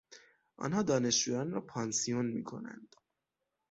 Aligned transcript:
آنها 0.57 0.81
دانشجویان 0.81 1.51
را 1.51 1.61
پانسیون 1.61 2.25
میکنند. 2.25 2.95